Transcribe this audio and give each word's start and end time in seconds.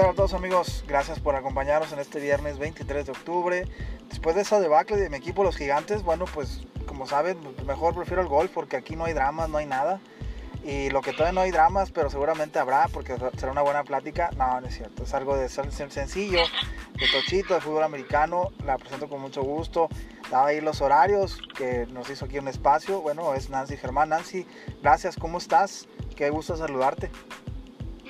tal 0.00 0.10
a 0.10 0.14
todos 0.14 0.32
amigos? 0.32 0.82
Gracias 0.88 1.20
por 1.20 1.36
acompañarnos 1.36 1.92
en 1.92 1.98
este 1.98 2.20
viernes 2.20 2.58
23 2.58 3.04
de 3.04 3.12
octubre. 3.12 3.68
Después 4.08 4.34
de 4.34 4.42
esa 4.42 4.58
debacle 4.58 4.96
de 4.96 5.10
mi 5.10 5.18
equipo 5.18 5.44
Los 5.44 5.56
Gigantes, 5.56 6.02
bueno, 6.02 6.24
pues 6.32 6.62
como 6.86 7.06
saben, 7.06 7.36
mejor 7.66 7.94
prefiero 7.94 8.22
el 8.22 8.28
golf 8.28 8.50
porque 8.54 8.78
aquí 8.78 8.96
no 8.96 9.04
hay 9.04 9.12
dramas, 9.12 9.50
no 9.50 9.58
hay 9.58 9.66
nada. 9.66 10.00
Y 10.64 10.88
lo 10.88 11.02
que 11.02 11.12
todavía 11.12 11.32
no 11.32 11.42
hay 11.42 11.50
dramas, 11.50 11.90
pero 11.90 12.08
seguramente 12.08 12.58
habrá 12.58 12.88
porque 12.88 13.14
será 13.36 13.52
una 13.52 13.60
buena 13.60 13.84
plática. 13.84 14.30
No, 14.38 14.60
no 14.62 14.68
es 14.68 14.76
cierto. 14.76 15.02
Es 15.02 15.12
algo 15.12 15.36
de 15.36 15.50
sencillo, 15.50 16.40
de 16.94 17.06
tochito, 17.12 17.52
de 17.54 17.60
fútbol 17.60 17.82
americano. 17.82 18.52
La 18.64 18.78
presento 18.78 19.06
con 19.06 19.20
mucho 19.20 19.42
gusto. 19.42 19.90
Daba 20.30 20.48
ahí 20.48 20.62
los 20.62 20.80
horarios 20.80 21.40
que 21.56 21.86
nos 21.86 22.08
hizo 22.08 22.24
aquí 22.24 22.38
un 22.38 22.48
espacio. 22.48 23.02
Bueno, 23.02 23.34
es 23.34 23.50
Nancy 23.50 23.76
Germán. 23.76 24.08
Nancy, 24.08 24.46
gracias. 24.82 25.16
¿Cómo 25.16 25.36
estás? 25.36 25.88
Qué 26.16 26.30
gusto 26.30 26.56
saludarte. 26.56 27.10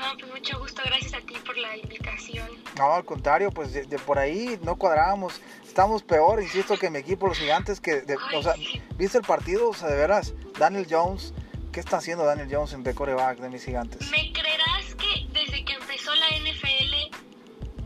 No, 0.01 0.17
pues 0.19 0.33
mucho 0.33 0.59
gusto. 0.59 0.83
Gracias 0.85 1.15
a 1.15 1.21
ti 1.21 1.35
por 1.45 1.57
la 1.59 1.77
invitación. 1.77 2.49
No, 2.77 2.95
al 2.95 3.05
contrario, 3.05 3.51
pues 3.51 3.73
de, 3.73 3.99
por 3.99 4.19
ahí 4.19 4.59
no 4.63 4.77
cuadrábamos. 4.77 5.41
Estamos 5.67 6.03
peor, 6.03 6.43
insisto, 6.43 6.77
que 6.79 6.91
mi 6.91 6.99
equipo, 6.99 7.29
los 7.29 7.39
gigantes, 7.39 7.81
que, 7.81 8.05
o 8.35 8.43
sea, 8.43 8.55
¿viste 8.97 9.19
el 9.19 9.25
partido? 9.25 9.69
O 9.69 9.75
sea, 9.75 9.89
de 9.89 9.97
veras, 9.97 10.35
Daniel 10.59 10.87
Jones 10.91 11.33
¿Qué 11.73 11.79
está 11.79 11.99
haciendo 11.99 12.25
Daniel 12.25 12.49
Jones 12.51 12.73
en 12.73 12.83
de 12.83 12.95
coreback 12.95 13.39
de 13.39 13.49
mis 13.49 13.65
gigantes? 13.65 14.11
¿Me 14.11 14.33
creerás 14.33 14.95
que 14.97 15.27
desde 15.33 15.65
que 15.65 15.75
empezó 15.75 16.13
la 16.17 16.27
NFL 16.31 17.17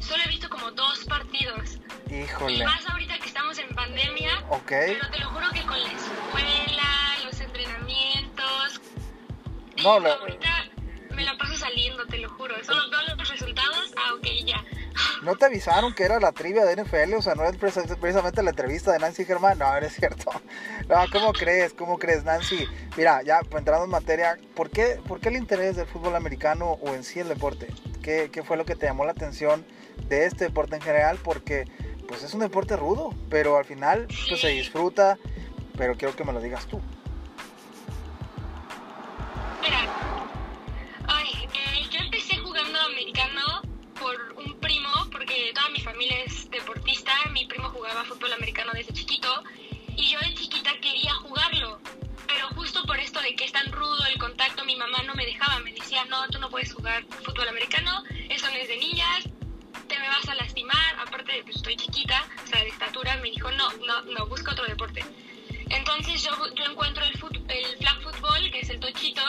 solo 0.01 0.23
he 0.25 0.29
visto 0.29 0.49
como 0.49 0.71
dos 0.71 1.05
partidos? 1.05 1.79
Híjole. 2.11 2.55
Y 2.55 2.65
más 2.65 2.89
ahorita 2.89 3.19
que 3.19 3.27
estamos 3.27 3.59
en 3.59 3.69
pandemia. 3.75 4.43
Ok. 4.49 4.69
Pero 4.69 5.11
te 5.11 5.19
lo 5.19 5.29
juro 5.29 5.47
que 5.53 5.62
con 5.67 5.83
la 5.83 5.93
escuela, 5.93 7.17
los 7.27 7.41
entrenamientos. 7.41 8.81
No, 9.83 9.91
ahorita 9.91 10.44
¿No 15.25 15.36
te 15.36 15.47
avisaron 15.47 15.94
que 15.94 16.05
era 16.05 16.20
la 16.20 16.33
trivia 16.33 16.67
de 16.67 16.83
NFL? 16.83 17.14
O 17.14 17.22
sea, 17.22 17.34
no 17.34 17.44
es 17.44 17.56
precisamente 17.56 18.42
la 18.42 18.50
entrevista 18.50 18.92
de 18.92 18.98
Nancy 18.98 19.25
Germán. 19.25 19.58
No, 19.58 19.70
no 19.81 19.86
es 19.86 19.94
cierto. 19.94 20.31
No, 20.89 20.97
¿cómo 21.11 21.33
crees? 21.33 21.72
¿Cómo 21.72 21.98
crees, 21.98 22.25
Nancy? 22.25 22.66
Mira, 22.97 23.22
ya 23.22 23.41
pues, 23.41 23.61
entrando 23.61 23.84
en 23.84 23.91
materia, 23.91 24.36
¿por 24.55 24.69
qué, 24.69 25.00
¿por 25.08 25.19
qué 25.19 25.31
el 25.31 25.36
interés 25.36 25.77
del 25.77 25.86
fútbol 25.86 26.14
americano 26.14 26.72
o 26.83 26.94
en 26.94 27.05
sí 27.05 27.20
el 27.20 27.28
deporte? 27.28 27.69
¿Qué, 28.03 28.28
¿Qué 28.31 28.42
fue 28.42 28.58
lo 28.58 28.66
que 28.66 28.77
te 28.77 28.84
llamó 28.84 29.06
la 29.06 29.12
atención 29.12 29.64
de 30.08 30.27
este 30.27 30.44
deporte 30.44 30.77
en 30.77 30.83
general? 30.83 31.19
Porque 31.25 31.64
pues 32.06 32.22
es 32.22 32.34
un 32.34 32.41
deporte 32.41 32.77
rudo, 32.77 33.14
pero 33.31 33.56
al 33.56 33.64
final 33.64 34.06
pues, 34.28 34.41
se 34.41 34.48
disfruta. 34.48 35.19
Pero 35.78 35.97
quiero 35.97 36.14
que 36.14 36.25
me 36.25 36.33
lo 36.33 36.41
digas 36.41 36.66
tú. 36.66 36.81
Familia 45.85 46.19
es 46.25 46.51
deportista, 46.51 47.13
mi 47.31 47.45
primo 47.45 47.69
jugaba 47.69 48.05
fútbol 48.05 48.33
americano 48.33 48.73
desde 48.73 48.95
chiquito 48.95 49.45
y 49.97 50.11
yo 50.11 50.19
de 50.19 50.33
chiquita 50.33 50.73
quería 50.81 51.13
jugarlo, 51.17 51.79
pero 52.27 52.49
justo 52.57 52.83
por 52.85 52.99
esto 52.99 53.21
de 53.21 53.37
que 53.37 53.45
es 53.45 53.53
tan 53.53 53.71
rudo 53.71 54.03
el 54.07 54.19
contacto, 54.19 54.65
mi 54.65 54.77
mamá 54.77 55.03
no 55.03 55.15
me 55.15 55.27
dejaba, 55.27 55.61
me 55.61 55.75
decía, 55.75 56.07
no, 56.07 56.27
tú 56.29 56.39
no 56.39 56.49
puedes 56.49 56.73
jugar 56.73 57.05
fútbol 57.23 57.49
americano, 57.49 58.03
eso 58.31 58.47
no 58.47 58.57
es 58.57 58.69
de 58.69 58.79
niñas, 58.79 59.25
te 59.87 59.99
me 59.99 60.09
vas 60.09 60.27
a 60.27 60.35
lastimar, 60.37 60.97
aparte 60.99 61.43
pues 61.45 61.57
estoy 61.57 61.77
chiquita, 61.77 62.27
o 62.43 62.47
sea, 62.47 62.62
de 62.62 62.69
estatura, 62.69 63.17
me 63.19 63.31
dijo, 63.31 63.51
no, 63.53 63.71
no, 63.87 64.03
no, 64.05 64.27
busca 64.27 64.53
otro 64.53 64.65
deporte. 64.65 65.05
Entonces 65.69 66.23
yo, 66.23 66.31
yo 66.55 66.65
encuentro 66.65 67.05
el, 67.05 67.12
el 67.12 67.77
flag 67.77 68.03
football, 68.03 68.51
que 68.51 68.61
es 68.61 68.71
el 68.71 68.81
tochito, 68.81 69.23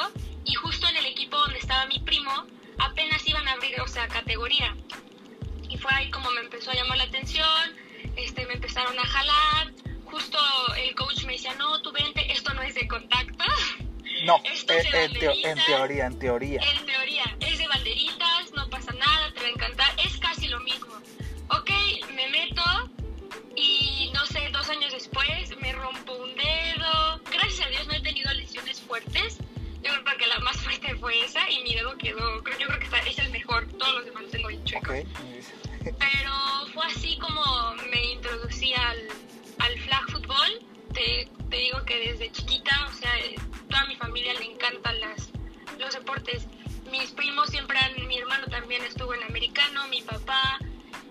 y 0.45 0.53
justo 0.53 0.87
en 0.87 0.95
el 0.95 1.05
equipo 1.07 1.37
donde 1.37 1.59
estaba 1.59 1.85
mi 1.87 1.99
primo, 1.99 2.31
apenas 2.77 3.27
iban 3.27 3.45
a 3.49 3.53
abrir, 3.53 3.81
o 3.81 3.87
sea, 3.89 4.07
categoría 4.07 4.73
y 5.75 5.77
fue 5.77 5.91
ahí 5.93 6.09
como 6.09 6.31
me 6.31 6.41
empezó 6.41 6.71
a 6.71 6.73
llamar 6.73 6.97
la 6.97 7.03
atención, 7.03 7.75
este, 8.15 8.45
me 8.45 8.53
empezaron 8.53 8.97
a 8.97 9.05
jalar, 9.05 9.73
justo 10.05 10.37
el 10.77 10.95
coach 10.95 11.25
me 11.25 11.33
decía, 11.33 11.53
no, 11.55 11.81
tú 11.81 11.91
vente, 11.91 12.31
esto 12.31 12.53
no 12.53 12.61
es 12.61 12.75
de 12.75 12.87
contacto. 12.87 13.43
No, 14.23 14.39
esto 14.45 14.73
es 14.73 14.85
eh, 14.85 15.05
en, 15.05 15.57
en, 15.57 15.65
teoría, 15.65 16.05
en 16.05 16.19
teoría. 16.19 16.61
En 16.61 16.85
teoría, 16.85 17.23
es 17.41 17.57
de 17.57 17.67
banderitas, 17.67 18.53
no 18.53 18.69
pasa 18.69 18.93
nada, 18.93 19.33
te 19.33 19.41
va 19.41 19.47
a 19.47 19.49
encantar, 19.49 19.74
mi 49.95 50.01
papá, 50.01 50.59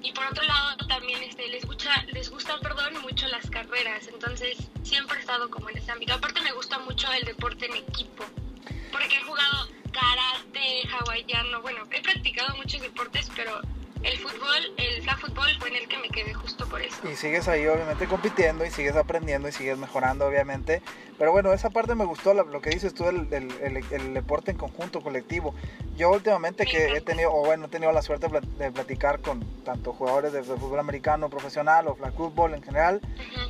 y 0.02 0.12
por 0.12 0.26
otro 0.26 0.44
lado 0.44 0.76
también 0.86 1.22
este, 1.22 1.48
les, 1.48 1.64
gusta, 1.64 2.04
les 2.12 2.28
gustan 2.28 2.60
perdón, 2.60 3.00
mucho 3.00 3.26
las 3.28 3.48
carreras, 3.48 4.06
entonces 4.08 4.58
siempre 4.82 5.16
he 5.16 5.20
estado 5.20 5.48
como 5.50 5.70
en 5.70 5.78
ese 5.78 5.90
ámbito. 5.90 6.12
Aparte 6.12 6.42
me 6.42 6.52
gusta 6.52 6.78
mucho 6.80 7.10
el 7.12 7.24
deporte 7.24 7.64
en 7.64 7.76
equipo, 7.76 8.24
porque 8.92 9.16
he 9.16 9.22
jugado 9.22 9.68
karate, 9.90 10.86
hawaiano, 10.92 11.62
bueno, 11.62 11.88
he 11.90 12.02
practicado 12.02 12.54
muchos 12.56 12.82
deportes, 12.82 13.30
pero 13.34 13.62
el 14.04 14.18
fútbol, 14.18 14.74
el 14.76 15.02
flag 15.02 15.18
fútbol 15.18 15.48
fue 15.58 15.70
en 15.70 15.76
el 15.76 15.88
que 15.88 15.98
me 15.98 16.08
quedé 16.08 16.34
justo 16.34 16.66
por 16.66 16.80
eso. 16.82 16.96
Y 17.10 17.16
sigues 17.16 17.48
ahí 17.48 17.66
obviamente 17.66 18.06
compitiendo 18.06 18.64
y 18.64 18.70
sigues 18.70 18.96
aprendiendo 18.96 19.48
y 19.48 19.52
sigues 19.52 19.78
mejorando 19.78 20.26
obviamente. 20.26 20.82
Pero 21.18 21.32
bueno, 21.32 21.52
esa 21.52 21.70
parte 21.70 21.94
me 21.94 22.04
gustó, 22.04 22.34
lo 22.34 22.60
que 22.60 22.70
dices 22.70 22.92
tú, 22.92 23.08
el, 23.08 23.28
el, 23.32 24.14
deporte 24.14 24.50
en 24.50 24.56
conjunto, 24.56 25.00
colectivo. 25.00 25.54
Yo 25.96 26.10
últimamente 26.10 26.66
que 26.66 26.96
he 26.96 27.00
tenido, 27.00 27.32
o 27.32 27.44
bueno, 27.44 27.66
he 27.66 27.68
tenido 27.68 27.92
la 27.92 28.02
suerte 28.02 28.26
de 28.58 28.72
platicar 28.72 29.20
con 29.20 29.40
tanto 29.62 29.92
jugadores 29.92 30.32
de, 30.32 30.42
fútbol 30.42 30.80
americano 30.80 31.30
profesional 31.30 31.86
o 31.86 31.94
flag 31.94 32.14
fútbol 32.14 32.54
en 32.54 32.62
general, 32.62 33.00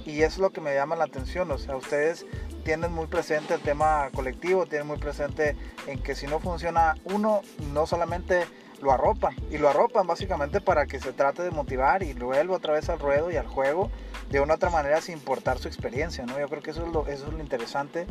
y 0.04 0.22
eso 0.22 0.34
es 0.34 0.38
lo 0.38 0.50
que 0.50 0.60
me 0.60 0.74
llama 0.74 0.94
la 0.94 1.04
atención, 1.04 1.50
o 1.50 1.58
sea, 1.58 1.76
ustedes 1.76 2.26
tienen 2.64 2.92
muy 2.92 3.06
presente 3.06 3.54
el 3.54 3.60
tema 3.60 4.10
colectivo, 4.14 4.66
tienen 4.66 4.86
muy 4.86 4.98
presente 4.98 5.56
en 5.86 6.02
que 6.02 6.14
si 6.14 6.26
no 6.26 6.40
funciona 6.40 6.96
uno, 7.04 7.40
no 7.72 7.86
solamente 7.86 8.46
lo 8.82 8.92
arropan 8.92 9.34
y 9.50 9.58
lo 9.58 9.68
arropan 9.68 10.06
básicamente 10.06 10.60
para 10.60 10.86
que 10.86 11.00
se 11.00 11.12
trate 11.12 11.42
de 11.42 11.50
motivar 11.50 12.02
y 12.02 12.12
vuelva 12.12 12.56
otra 12.56 12.74
vez 12.74 12.88
al 12.88 12.98
ruedo 12.98 13.30
y 13.30 13.36
al 13.36 13.46
juego 13.46 13.90
de 14.30 14.40
una 14.40 14.54
otra 14.54 14.70
manera 14.70 15.00
sin 15.00 15.14
importar 15.14 15.58
su 15.58 15.68
experiencia, 15.68 16.26
¿no? 16.26 16.38
Yo 16.38 16.48
creo 16.48 16.62
que 16.62 16.70
eso 16.70 16.86
es 16.86 16.92
lo, 16.92 17.06
eso 17.06 17.26
es 17.26 17.32
lo 17.32 17.40
interesante 17.40 18.06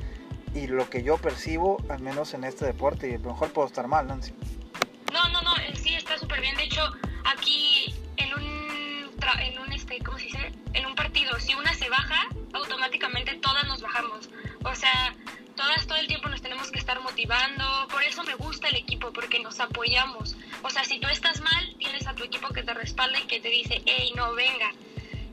y 0.54 0.68
lo 0.68 0.90
que 0.90 1.04
yo 1.04 1.18
percibo, 1.18 1.78
al 1.90 2.00
menos 2.00 2.34
en 2.34 2.44
este 2.44 2.66
deporte, 2.66 3.10
y 3.10 3.16
a 3.16 3.18
lo 3.18 3.32
mejor 3.32 3.52
puedo 3.52 3.68
estar 3.68 3.88
mal, 3.88 4.08
Nancy. 4.08 4.34
No, 5.12 5.28
no, 5.30 5.42
no, 5.42 5.54
sí 5.76 5.96
está 5.96 6.18
súper 6.18 6.42
bien. 6.42 6.56
De 6.56 6.64
hecho, 6.64 6.82
aquí 7.26 7.94
en 8.18 8.34
un, 8.34 9.12
en 9.40 9.60
un 9.60 9.74
este, 9.74 10.00
¿cómo 10.00 10.18
se 10.18 10.26
dice? 10.26 10.54
En 10.74 10.86
un 10.86 10.96
partido, 10.96 11.40
si 11.40 11.54
una 11.56 11.74
se 11.74 11.90
baja, 11.90 12.28
automáticamente 12.54 13.36
todas 13.36 13.66
nos 13.68 13.82
bajamos. 13.82 14.30
O 14.64 14.76
sea, 14.76 15.16
todas 15.56 15.86
todo 15.88 15.98
el 15.98 16.08
tiempo 16.08 16.30
nos 16.30 16.42
tenemos 16.42 16.72
que 16.72 16.80
estar 16.80 17.00
motivando. 17.02 17.88
Por 17.92 18.04
eso 18.04 18.24
me 18.24 18.36
gusta 18.36 18.70
el 18.70 18.76
equipo, 18.76 19.12
porque 19.12 19.40
nos 19.40 19.60
apoyamos. 19.60 20.36
O 20.64 20.70
sea, 20.70 20.84
si 20.84 21.00
tú 21.00 21.08
estás 21.10 21.42
mal, 21.42 21.76
tienes 21.78 22.08
a 22.08 22.14
tu 22.14 22.24
equipo 22.24 22.50
que 22.50 22.64
te 22.64 22.74
respalda 22.74 23.20
y 23.20 23.28
que 23.28 23.40
te 23.40 23.50
dice, 23.50 23.82
hey, 23.86 24.14
no, 24.16 24.34
venga. 24.34 24.72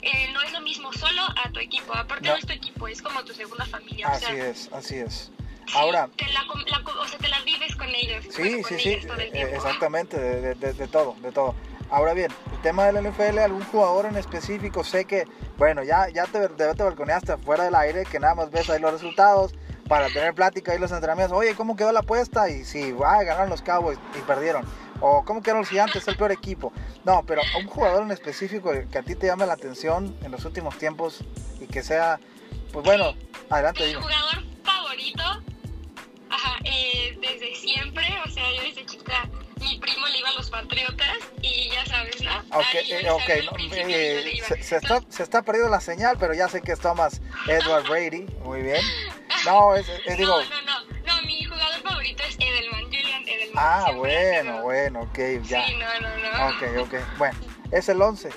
Eh, 0.02 0.30
no 0.32 0.40
es 0.42 0.52
lo 0.52 0.60
mismo 0.60 0.92
solo 0.92 1.22
a 1.22 1.50
tu 1.50 1.60
equipo. 1.60 1.94
Aparte 1.94 2.28
no. 2.28 2.36
es 2.36 2.46
tu 2.46 2.52
equipo, 2.52 2.88
es 2.88 3.00
como 3.00 3.22
tu 3.24 3.32
segunda 3.32 3.64
familia. 3.66 4.08
Así 4.08 4.32
es, 4.32 4.68
así 4.72 4.96
es. 4.96 5.30
Ahora. 5.74 6.08
Te 6.16 6.26
la, 6.32 6.44
o 6.50 7.06
sea, 7.06 7.18
te 7.18 7.28
la 7.28 7.40
vives 7.42 7.76
con 7.76 7.88
ellos. 7.88 8.24
Sí, 8.30 8.62
sí, 8.64 8.78
sí. 8.78 8.88
Eh, 9.18 9.52
exactamente, 9.54 10.18
de, 10.18 10.54
de, 10.54 10.72
de, 10.72 10.88
todo, 10.88 11.14
de 11.22 11.30
todo. 11.30 11.54
Ahora 11.90 12.14
bien, 12.14 12.32
el 12.52 12.62
tema 12.62 12.86
del 12.86 13.04
NFL, 13.08 13.38
algún 13.38 13.64
jugador 13.64 14.06
en 14.06 14.16
específico, 14.16 14.84
sé 14.84 15.04
que, 15.04 15.26
bueno, 15.58 15.82
ya, 15.82 16.08
ya 16.08 16.24
te, 16.26 16.48
te, 16.48 16.74
te 16.74 16.82
balconeaste 16.82 17.36
fuera 17.38 17.64
del 17.64 17.74
aire, 17.74 18.04
que 18.04 18.18
nada 18.18 18.34
más 18.34 18.50
ves 18.50 18.70
ahí 18.70 18.80
los 18.80 18.92
resultados, 18.92 19.54
para 19.88 20.06
tener 20.06 20.34
plática 20.34 20.74
y 20.74 20.78
los 20.78 20.92
entrenamientos. 20.92 21.36
Oye, 21.36 21.56
¿cómo 21.56 21.74
quedó 21.76 21.90
la 21.90 22.00
apuesta? 22.00 22.48
Y 22.48 22.64
si, 22.64 22.94
ah, 23.04 23.22
ganaron 23.24 23.50
los 23.50 23.60
Cowboys 23.60 23.98
y 24.16 24.20
perdieron. 24.20 24.64
O 25.00 25.24
¿cómo 25.24 25.42
quedaron 25.42 25.62
los 25.62 25.70
gigantes? 25.70 26.02
Es 26.02 26.08
el 26.08 26.16
peor 26.16 26.32
equipo. 26.32 26.72
No, 27.04 27.24
pero 27.26 27.42
un 27.58 27.66
jugador 27.66 28.02
en 28.02 28.10
específico 28.10 28.70
que 28.90 28.98
a 28.98 29.02
ti 29.02 29.14
te 29.14 29.26
llame 29.26 29.46
la 29.46 29.54
atención 29.54 30.16
en 30.22 30.30
los 30.30 30.44
últimos 30.44 30.76
tiempos 30.78 31.24
y 31.60 31.66
que 31.66 31.82
sea, 31.82 32.20
pues 32.72 32.84
bueno, 32.84 33.14
adelante. 33.48 33.86
Mi 33.86 33.94
jugador 33.94 34.44
favorito, 34.62 35.22
ajá, 36.28 36.58
eh, 36.64 37.18
desde 37.20 37.54
siempre, 37.54 38.06
o 38.26 38.30
sea, 38.30 38.44
yo 38.54 38.62
desde 38.62 38.86
chica 38.86 39.28
mi 39.60 39.78
primo 39.78 40.06
le 40.06 40.18
iba 40.18 40.28
a 40.30 40.34
los 40.34 40.50
Patriotas 40.50 41.18
y 41.42 41.70
ya 41.70 41.84
sabes, 41.86 42.20
¿no? 42.22 42.38
Ok, 42.58 42.74
eh, 42.74 43.10
okay 43.10 43.46
no, 43.46 43.52
eh, 43.88 44.40
se, 44.46 44.62
se, 44.62 44.76
está, 44.76 45.00
se 45.08 45.22
está 45.22 45.42
perdiendo 45.42 45.70
la 45.70 45.80
señal, 45.80 46.16
pero 46.18 46.34
ya 46.34 46.48
sé 46.48 46.62
que 46.62 46.72
es 46.72 46.80
Thomas 46.80 47.20
Edward 47.46 47.84
Brady, 47.88 48.26
muy 48.42 48.62
bien. 48.62 48.80
No, 49.46 49.74
es, 49.74 49.86
digo... 50.18 50.36
No, 50.36 50.44
no, 50.44 50.59
Ah, 53.56 53.92
bueno, 53.96 54.62
bueno, 54.62 55.00
ok, 55.02 55.18
ya. 55.42 55.66
Sí, 55.66 55.74
no, 55.78 56.08
no, 56.08 56.50
no. 56.50 56.56
Ok, 56.56 56.86
ok. 56.86 56.94
Bueno, 57.18 57.38
es 57.70 57.88
el 57.88 58.00
11. 58.00 58.30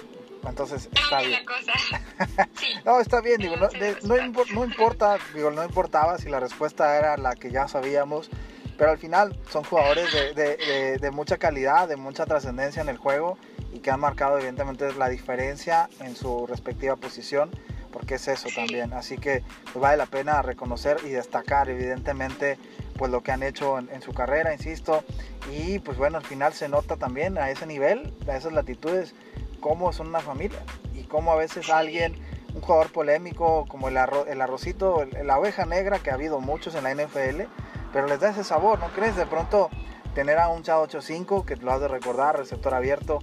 Entonces 0.48 0.90
está 0.94 1.22
bien. 1.22 1.46
Sí. 2.60 2.68
No, 2.86 3.00
está 3.00 3.22
bien, 3.22 3.38
digo, 3.40 3.56
no, 3.58 3.68
de- 3.68 3.98
no, 4.04 4.16
no 4.54 4.64
importa, 4.66 5.18
digo, 5.34 5.52
no 5.52 5.64
importaba 5.64 6.18
si 6.18 6.30
la 6.30 6.40
respuesta 6.40 6.98
era 6.98 7.18
la 7.18 7.36
que 7.36 7.52
ya 7.52 7.68
sabíamos, 7.68 8.30
pero 8.78 8.92
al 8.92 8.98
final 8.98 9.38
son 9.50 9.64
jugadores 9.64 10.12
de, 10.14 10.34
de- 10.34 10.58
de- 10.58 10.98
de 10.98 11.12
mucha 11.12 11.38
calidad, 11.38 11.88
de 11.88 11.96
mucha 11.96 12.26
trascendencia 12.26 12.82
en 12.82 12.90
el 12.90 12.98
juego 12.98 13.38
y 13.74 13.80
que 13.80 13.92
han 13.92 14.00
marcado 14.00 14.38
evidentemente 14.38 14.92
la 14.94 15.10
diferencia 15.10 15.90
en 16.00 16.16
su 16.16 16.46
respectiva 16.48 16.96
posición, 16.96 17.50
porque 17.92 18.16
es 18.16 18.28
eso 18.28 18.50
Sí. 18.50 18.56
también. 18.56 18.94
Así 18.94 19.18
que 19.18 19.44
pues, 19.72 19.76
vale 19.76 19.98
la 19.98 20.06
pena 20.06 20.42
reconocer 20.42 20.98
y 21.04 21.10
destacar 21.10 21.70
evidentemente 21.70 22.58
pues 22.98 23.12
lo 23.12 23.22
que 23.22 23.32
han 23.32 23.44
hecho 23.44 23.78
en, 23.80 24.02
su 24.02 24.14
carrera, 24.14 24.54
insisto, 24.54 25.04
y 25.52 25.80
pues 25.80 25.98
bueno, 25.98 26.18
al 26.18 26.24
final 26.24 26.54
se 26.54 26.70
nota 26.70 26.98
también 26.98 27.38
a 27.38 27.50
ese 27.50 27.66
nivel, 27.66 28.14
a 28.28 28.36
esas 28.36 28.54
latitudes, 28.54 29.14
cómo 29.60 29.94
son 29.94 30.08
una 30.08 30.20
familia 30.20 30.60
y 30.94 31.04
cómo 31.04 31.32
a 31.32 31.36
veces 31.36 31.70
alguien, 31.70 32.16
un 32.54 32.62
jugador 32.62 32.92
polémico 32.92 33.66
como 33.68 33.88
el, 33.88 33.98
arro- 33.98 34.28
el 34.28 34.42
arrocito, 34.42 35.06
la 35.24 35.40
oveja 35.40 35.66
negra, 35.66 36.00
que 36.00 36.12
ha 36.12 36.16
habido 36.16 36.40
muchos 36.40 36.76
en 36.76 36.84
la 36.84 36.94
NFL, 36.94 37.44
pero 37.92 38.08
les 38.08 38.20
da 38.20 38.30
ese 38.30 38.44
sabor, 38.44 38.80
¿no 38.80 38.88
crees? 38.90 39.16
De 39.16 39.26
pronto 39.26 39.70
tener 40.14 40.38
a 40.38 40.50
un 40.50 40.62
Chad 40.64 40.82
85, 40.82 41.46
que 41.46 41.56
lo 41.56 41.72
has 41.72 41.82
de 41.82 41.88
recordar, 41.88 42.38
receptor 42.38 42.74
abierto, 42.76 43.20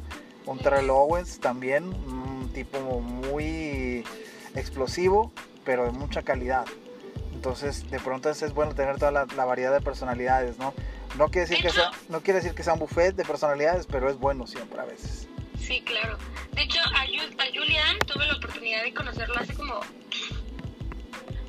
un 0.47 0.59
Terrell 0.59 0.91
Owens 0.91 1.39
también, 1.39 1.85
un 1.85 2.51
tipo 2.53 2.79
muy 3.01 4.05
explosivo, 4.57 5.31
pero 5.65 5.85
de 5.85 5.93
mucha 5.93 6.23
calidad. 6.23 6.65
Entonces, 7.41 7.91
de 7.91 7.99
pronto 7.99 8.29
es, 8.29 8.53
bueno 8.53 8.75
tener 8.75 8.99
toda 8.99 9.11
la, 9.11 9.27
la 9.35 9.47
variedad 9.47 9.73
de 9.73 9.81
personalidades, 9.81 10.59
¿no? 10.59 10.75
No 11.17 11.29
quiere, 11.31 11.49
decir 11.49 11.65
que 11.65 11.71
sea, 11.71 11.91
no 12.11 12.21
quiere 12.21 12.41
decir 12.41 12.55
que 12.55 12.63
sea 12.63 12.75
un 12.75 12.81
buffet 12.81 13.17
de 13.17 13.25
personalidades, 13.25 13.87
pero 13.87 14.11
es 14.11 14.19
bueno 14.19 14.47
siempre 14.47 14.79
a 14.79 14.85
veces. 14.85 15.27
Sí, 15.59 15.81
claro. 15.81 16.19
De 16.53 16.61
hecho, 16.65 16.79
a, 16.81 17.07
Ju- 17.07 17.41
a 17.41 17.47
Julian 17.47 17.99
tuve 18.01 18.27
la 18.27 18.35
oportunidad 18.37 18.83
de 18.83 18.93
conocerlo 18.93 19.37
hace 19.39 19.55
como, 19.55 19.81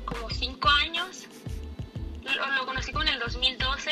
como 0.06 0.30
cinco 0.30 0.66
años. 0.70 1.26
Lo, 2.22 2.46
lo 2.56 2.64
conocí 2.64 2.90
como 2.90 3.02
en 3.04 3.08
el 3.12 3.20
2012. 3.20 3.90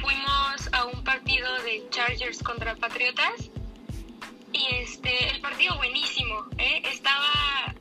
Fuimos 0.00 0.72
a 0.72 0.86
un 0.86 1.04
partido 1.04 1.46
de 1.64 1.86
Chargers 1.90 2.42
contra 2.42 2.74
Patriotas. 2.76 3.50
Y 4.54 4.66
este, 4.76 5.28
el 5.28 5.42
partido 5.42 5.76
buenísimo, 5.76 6.46
¿eh? 6.56 6.80
Estaba 6.90 7.74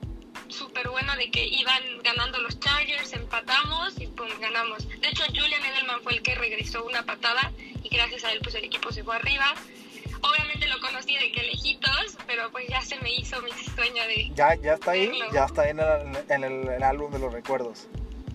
de 1.17 1.29
que 1.31 1.45
iban 1.45 1.81
ganando 2.03 2.39
los 2.39 2.59
Chargers, 2.59 3.11
empatamos 3.13 3.99
y 3.99 4.07
pum, 4.07 4.27
ganamos. 4.39 4.87
De 4.87 5.07
hecho, 5.07 5.23
Julian 5.27 5.63
Edelman 5.65 6.01
fue 6.01 6.13
el 6.13 6.21
que 6.21 6.35
regresó 6.35 6.85
una 6.85 7.03
patada 7.03 7.51
y 7.83 7.89
gracias 7.89 8.23
a 8.23 8.31
él 8.31 8.39
pues 8.41 8.55
el 8.55 8.63
equipo 8.65 8.91
se 8.91 9.03
fue 9.03 9.15
arriba. 9.15 9.53
Obviamente 10.21 10.67
lo 10.67 10.79
conocí 10.79 11.15
de 11.17 11.31
que 11.31 11.43
lejitos, 11.43 12.17
pero 12.25 12.49
pues 12.51 12.67
ya 12.67 12.81
se 12.81 12.99
me 12.99 13.13
hizo 13.13 13.39
mi 13.41 13.51
sueño 13.75 14.03
de... 14.07 14.31
Ya, 14.35 14.55
ya 14.55 14.73
está 14.73 14.91
ahí, 14.91 15.07
Verlo. 15.07 15.31
ya 15.31 15.45
está 15.45 15.61
ahí 15.63 15.71
en 15.71 15.79
el, 15.79 16.17
en 16.29 16.43
el- 16.43 16.67
el 16.69 16.83
álbum 16.83 17.11
de 17.11 17.19
los 17.19 17.31
recuerdos. 17.31 17.87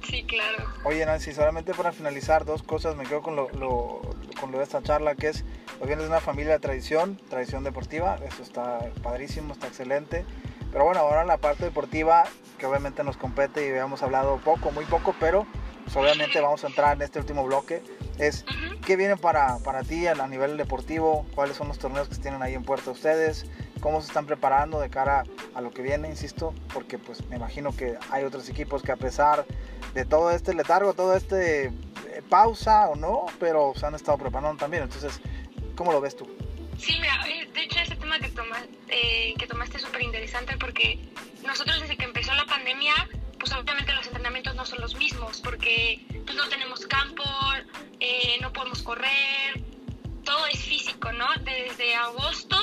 Sí, 0.08 0.23
claro. 0.25 0.64
Oye 0.84 1.05
Nancy, 1.06 1.32
solamente 1.32 1.75
para 1.75 1.93
finalizar 1.93 2.44
dos 2.44 2.62
cosas, 2.62 2.96
me 2.96 3.05
quedo 3.05 3.23
con 3.23 3.37
lo, 3.37 3.49
lo- 3.50 4.00
con 4.40 4.50
lo 4.52 4.58
de 4.58 4.64
esta 4.64 4.82
charla, 4.82 5.14
que 5.14 5.29
es, 5.29 5.44
lo 5.81 5.87
vienes 5.87 6.05
de 6.05 6.11
una 6.11 6.20
familia 6.20 6.52
de 6.55 6.58
tradición, 6.61 7.20
tradición 7.31 7.62
deportiva, 7.64 8.19
eso 8.26 8.43
está 8.43 8.81
padrísimo, 9.02 9.52
está 9.52 9.69
excelente. 9.69 10.25
Pero 10.72 10.84
bueno, 10.84 11.00
ahora 11.00 11.24
la 11.24 11.36
parte 11.36 11.64
deportiva, 11.64 12.24
que 12.58 12.66
obviamente 12.66 13.04
nos 13.04 13.16
compete 13.16 13.66
y 13.66 13.70
habíamos 13.70 14.02
hablado 14.02 14.38
poco, 14.38 14.70
muy 14.72 14.86
poco, 14.86 15.14
pero 15.20 15.46
pues, 15.84 15.96
obviamente 15.96 16.40
vamos 16.40 16.64
a 16.64 16.69
entrar 16.69 16.96
en 16.96 17.02
este 17.02 17.19
último 17.19 17.44
bloque, 17.44 17.82
es 18.19 18.44
Ujú. 18.44 18.72
¿Qué 18.80 18.96
viene 18.96 19.16
para, 19.16 19.58
para 19.58 19.82
ti 19.84 20.06
a, 20.06 20.12
a 20.12 20.26
nivel 20.26 20.56
deportivo? 20.56 21.24
¿Cuáles 21.34 21.56
son 21.56 21.69
los 21.69 21.78
torneos 21.78 22.08
que 22.08 22.16
tienen 22.16 22.42
ahí 22.42 22.54
en 22.54 22.64
puerta 22.64 22.90
ustedes? 22.90 23.46
¿Cómo 23.80 24.00
se 24.00 24.08
están 24.08 24.26
preparando 24.26 24.80
de 24.80 24.90
cara 24.90 25.24
a 25.54 25.60
lo 25.60 25.70
que 25.70 25.82
viene, 25.82 26.08
insisto? 26.08 26.52
Porque 26.72 26.98
pues 26.98 27.24
me 27.28 27.36
imagino 27.36 27.74
que 27.76 27.96
hay 28.10 28.24
otros 28.24 28.48
equipos 28.48 28.82
que 28.82 28.92
a 28.92 28.96
pesar 28.96 29.44
de 29.94 30.04
todo 30.04 30.30
este 30.32 30.54
letargo, 30.54 30.94
todo 30.94 31.16
este 31.16 31.66
eh, 31.66 31.72
pausa 32.28 32.88
o 32.88 32.96
no, 32.96 33.26
pero 33.38 33.72
se 33.76 33.86
han 33.86 33.94
estado 33.94 34.19
preparando 34.19 34.58
también. 34.58 34.82
Entonces, 34.82 35.20
¿cómo 35.76 35.92
lo 35.92 36.00
ves 36.00 36.16
tú? 36.16 36.26
Sí, 36.78 36.96
mira, 37.00 37.14
eh, 37.28 37.48
de 37.52 37.62
hecho 37.62 37.78
ese 37.78 37.91
tema 38.12 38.18
que, 38.18 38.28
toma, 38.34 38.58
eh, 38.88 39.34
que 39.38 39.46
tomaste 39.46 39.76
es 39.78 39.82
súper 39.82 40.02
interesante 40.02 40.56
porque 40.58 40.98
nosotros 41.46 41.80
desde 41.80 41.96
que 41.96 42.04
empezó 42.04 42.34
la 42.34 42.44
pandemia, 42.44 42.94
pues 43.38 43.52
obviamente 43.52 43.92
los 43.92 44.06
entrenamientos 44.06 44.54
no 44.54 44.66
son 44.66 44.80
los 44.80 44.94
mismos 44.96 45.40
porque 45.40 46.04
pues 46.26 46.36
no 46.36 46.48
tenemos 46.48 46.86
campo, 46.86 47.24
eh, 48.00 48.38
no 48.40 48.52
podemos 48.52 48.82
correr, 48.82 49.62
todo 50.24 50.46
es 50.46 50.60
físico, 50.60 51.12
¿no? 51.12 51.26
Desde 51.42 51.94
agosto 51.94 52.56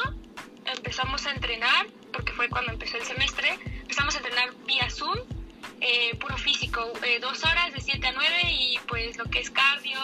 empezamos 0.65 1.25
a 1.25 1.31
entrenar, 1.31 1.87
porque 2.13 2.31
fue 2.33 2.47
cuando 2.49 2.71
empezó 2.71 2.97
el 2.97 3.03
semestre, 3.03 3.57
empezamos 3.81 4.15
a 4.15 4.17
entrenar 4.19 4.53
vía 4.67 4.89
Zoom, 4.89 5.17
eh, 5.81 6.15
puro 6.17 6.37
físico, 6.37 6.91
eh, 7.03 7.19
dos 7.19 7.43
horas 7.43 7.73
de 7.73 7.81
7 7.81 8.05
a 8.05 8.11
9 8.11 8.29
y 8.51 8.77
pues 8.87 9.17
lo 9.17 9.25
que 9.25 9.39
es 9.39 9.49
cardio, 9.49 9.99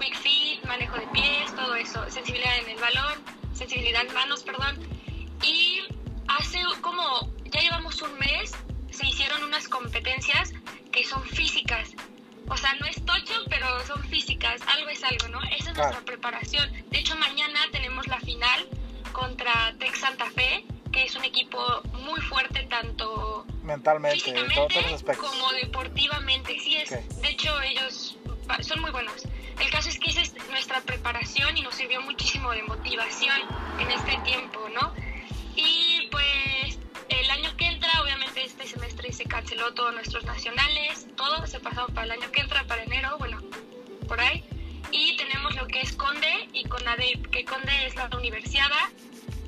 quick 0.00 0.16
fit, 0.16 0.64
manejo 0.64 0.96
de 0.96 1.06
pies, 1.08 1.54
todo 1.54 1.74
eso, 1.76 2.10
sensibilidad 2.10 2.58
en 2.58 2.70
el 2.70 2.80
balón, 2.80 3.43
sensibilidad 3.54 4.04
en 4.06 4.12
manos, 4.12 4.42
perdón. 4.42 4.78
Y 5.42 5.80
hace 6.28 6.60
como, 6.80 7.32
ya 7.44 7.60
llevamos 7.60 8.00
un 8.02 8.18
mes, 8.18 8.52
se 8.90 9.06
hicieron 9.06 9.42
unas 9.44 9.68
competencias 9.68 10.52
que 10.92 11.04
son 11.04 11.22
físicas. 11.24 11.90
O 12.48 12.56
sea, 12.56 12.74
no 12.74 12.86
es 12.86 13.02
tocho, 13.04 13.34
pero 13.48 13.66
son 13.86 14.02
físicas, 14.04 14.60
algo 14.66 14.88
es 14.90 15.02
algo, 15.02 15.28
¿no? 15.28 15.42
Esa 15.44 15.70
es 15.70 15.76
nuestra 15.76 16.00
preparación. 16.04 16.70
De 16.90 16.98
hecho, 16.98 17.16
mañana 17.16 17.60
tenemos 17.72 18.06
la 18.06 18.20
final 18.20 18.68
contra 19.12 19.74
Tech 19.78 19.94
Santa 19.94 20.26
Fe, 20.30 20.64
que 20.92 21.04
es 21.04 21.16
un 21.16 21.24
equipo 21.24 21.58
muy 21.94 22.20
fuerte 22.20 22.64
tanto 22.64 23.46
Mentalmente, 23.62 24.18
físicamente 24.18 24.54
todos 24.54 24.90
los 24.90 25.16
como 25.16 25.52
deportivamente. 25.52 26.58
Sí, 26.60 26.76
es. 26.76 26.92
Ok. 26.92 26.98
De 27.22 27.28
hecho, 27.30 27.60
ellos 27.62 28.18
son 28.62 28.80
muy 28.80 28.90
buenos. 28.90 29.26
El 29.60 29.70
caso 29.70 29.88
es 29.88 29.98
que 29.98 30.10
esa 30.10 30.20
es 30.22 30.34
nuestra 30.50 30.80
preparación 30.80 31.56
y 31.56 31.62
nos 31.62 31.74
sirvió 31.74 32.00
muchísimo 32.02 32.50
de 32.52 32.62
motivación 32.62 33.36
en 33.78 33.90
este 33.90 34.16
tiempo, 34.24 34.68
¿no? 34.74 34.92
Y 35.56 36.08
pues 36.10 36.78
el 37.08 37.30
año 37.30 37.56
que 37.56 37.66
entra, 37.66 37.90
obviamente 38.02 38.44
este 38.44 38.66
semestre 38.66 39.12
se 39.12 39.24
canceló 39.24 39.72
todos 39.74 39.94
nuestros 39.94 40.24
nacionales, 40.24 41.06
todo 41.16 41.46
se 41.46 41.60
pasó 41.60 41.86
para 41.88 42.06
el 42.06 42.12
año 42.12 42.30
que 42.32 42.40
entra, 42.40 42.64
para 42.64 42.82
enero, 42.82 43.16
bueno, 43.18 43.40
por 44.08 44.20
ahí. 44.20 44.44
Y 44.90 45.16
tenemos 45.16 45.54
lo 45.56 45.66
que 45.66 45.80
es 45.80 45.92
Conde 45.92 46.48
y 46.52 46.64
Conadeip, 46.64 47.26
que 47.30 47.44
Conde 47.44 47.86
es 47.86 47.96
la 47.96 48.08
universidad 48.16 48.70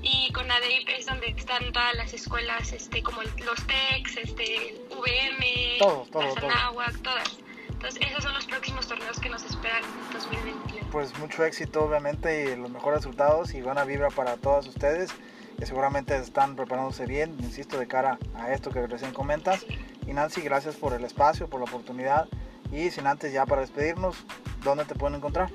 y 0.03 0.33
Conadeip 0.33 0.88
es 0.88 1.07
donde 1.07 1.29
están 1.29 1.73
todas 1.73 1.95
las 1.95 2.12
escuelas, 2.12 2.73
este, 2.73 3.03
como 3.03 3.23
los 3.23 3.67
TECs, 3.67 4.17
este, 4.19 4.69
el 4.69 4.81
VM, 4.97 5.76
Todo, 5.79 6.07
todo, 6.12 6.23
la 6.23 6.29
todo. 6.29 6.41
Sanáhuac, 6.41 7.03
todas. 7.03 7.46
Entonces, 7.87 8.11
esos 8.11 8.25
son 8.25 8.35
los 8.35 8.47
próximos 8.47 8.88
torneos 8.88 9.21
que 9.21 9.28
nos 9.28 9.45
esperan 9.45 9.81
en 9.85 10.12
2021. 10.12 10.90
Pues 10.90 11.16
mucho 11.21 11.45
éxito, 11.45 11.85
obviamente, 11.85 12.50
y 12.50 12.57
los 12.57 12.69
mejores 12.69 12.99
resultados 12.99 13.55
y 13.55 13.62
buena 13.62 13.85
vibra 13.85 14.09
para 14.11 14.37
todos 14.38 14.66
ustedes, 14.66 15.12
que 15.57 15.66
seguramente 15.66 16.16
están 16.16 16.57
preparándose 16.57 17.07
bien, 17.07 17.37
insisto, 17.38 17.78
de 17.78 17.87
cara 17.87 18.19
a 18.35 18.52
esto 18.52 18.71
que 18.71 18.85
recién 18.88 19.12
comentas. 19.12 19.64
Y 20.05 20.14
Nancy, 20.14 20.40
gracias 20.40 20.75
por 20.75 20.95
el 20.95 21.05
espacio, 21.05 21.49
por 21.49 21.61
la 21.61 21.66
oportunidad. 21.66 22.26
Y 22.73 22.90
sin 22.90 23.07
antes 23.07 23.33
ya 23.33 23.47
para 23.47 23.61
despedirnos, 23.61 24.16
¿dónde 24.64 24.85
te 24.85 24.97
pueden 24.97 25.19
encontrar? 25.19 25.52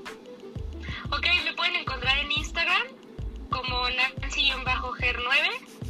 Ok, 1.12 1.28
me 1.44 1.54
pueden 1.54 1.76
encontrar 1.76 2.18
en 2.20 2.32
Instagram 2.32 2.84
como 3.50 3.90
Nancy-Ger9 3.90 5.82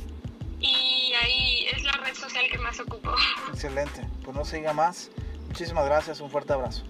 y 0.60 1.14
ahí 1.22 1.68
es 1.72 1.84
la 1.84 1.92
red 1.92 2.16
social 2.16 2.46
que 2.52 2.58
más 2.58 2.80
ocupo. 2.80 3.14
Excelente. 3.54 4.08
Pues 4.24 4.36
no 4.36 4.44
se 4.44 4.58
diga 4.58 4.74
más. 4.74 5.12
Muchísimas 5.52 5.84
gracias, 5.86 6.22
un 6.22 6.30
fuerte 6.30 6.54
abrazo. 6.54 6.82